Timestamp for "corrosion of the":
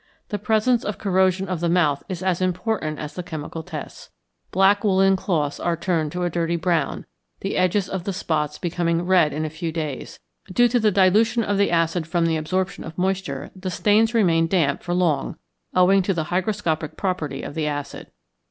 0.97-1.69